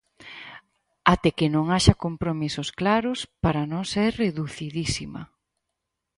Até 1.13 1.29
que 1.37 1.47
non 1.55 1.65
haxa 1.73 1.99
compromisos 2.05 2.69
claros, 2.79 3.19
para 3.43 3.63
nós 3.71 3.89
é 4.05 4.07
reducidísima. 4.21 5.21